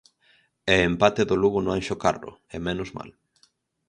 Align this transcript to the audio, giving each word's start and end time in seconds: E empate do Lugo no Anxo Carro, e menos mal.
E 0.73 0.75
empate 0.89 1.21
do 1.29 1.35
Lugo 1.41 1.59
no 1.63 1.71
Anxo 1.77 1.95
Carro, 2.03 2.31
e 2.55 2.57
menos 2.67 2.89
mal. 2.97 3.09